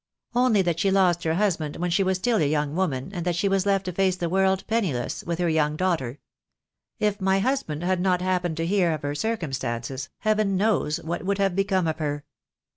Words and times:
"Only 0.33 0.63
that 0.63 0.79
she 0.79 0.89
lost 0.89 1.23
her 1.25 1.35
husband 1.35 1.75
when 1.75 1.91
she 1.91 2.01
was 2.01 2.17
still 2.17 2.37
a 2.41 2.49
young 2.49 2.75
woman, 2.75 3.11
and 3.13 3.23
that 3.23 3.35
she 3.35 3.47
was 3.47 3.67
left 3.67 3.85
to 3.85 3.91
face 3.91 4.15
the 4.15 4.29
world 4.29 4.63
penniless 4.65 5.23
with 5.25 5.37
her 5.37 5.47
young 5.47 5.75
daughter. 5.75 6.17
If 6.99 7.21
my 7.21 7.37
husband 7.37 7.83
had 7.83 8.01
not 8.01 8.19
happened 8.19 8.57
to 8.57 8.65
hear 8.65 8.93
of 8.93 9.03
her 9.03 9.13
circumstances 9.13 10.09
Heaven 10.21 10.57
knows 10.57 10.97
what 11.03 11.21
would 11.23 11.37
have 11.37 11.55
become 11.55 11.85
of 11.85 11.99
her. 11.99 12.25